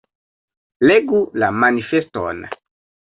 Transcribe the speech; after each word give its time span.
Legu 0.87 1.21
la 1.43 1.49
manifeston. 1.65 2.43